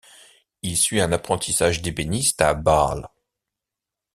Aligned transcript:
Il 0.63 0.77
suit 0.77 0.99
un 0.99 1.11
apprentissage 1.11 1.83
d'ébéniste 1.83 2.41
à 2.41 2.55
Bâle. 2.55 3.07